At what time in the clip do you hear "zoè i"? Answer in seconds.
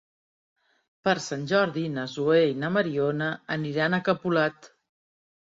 2.15-2.57